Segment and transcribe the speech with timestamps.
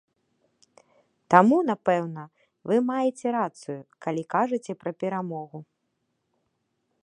[1.33, 2.23] Таму, напэўна,
[2.71, 3.77] вы маеце рацыю,
[4.07, 5.59] калі кажаце пра перамогу.